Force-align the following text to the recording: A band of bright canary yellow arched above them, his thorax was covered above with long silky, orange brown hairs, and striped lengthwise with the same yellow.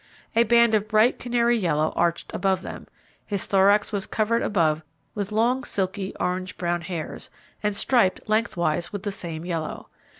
A 0.35 0.41
band 0.45 0.73
of 0.73 0.87
bright 0.87 1.19
canary 1.19 1.55
yellow 1.59 1.93
arched 1.95 2.33
above 2.33 2.63
them, 2.63 2.87
his 3.23 3.45
thorax 3.45 3.91
was 3.91 4.07
covered 4.07 4.41
above 4.41 4.83
with 5.13 5.31
long 5.31 5.63
silky, 5.63 6.11
orange 6.19 6.57
brown 6.57 6.81
hairs, 6.81 7.29
and 7.61 7.77
striped 7.77 8.27
lengthwise 8.27 8.91
with 8.91 9.03
the 9.03 9.11
same 9.11 9.45
yellow. 9.45 9.89